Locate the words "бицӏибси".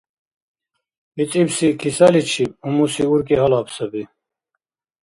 1.15-1.69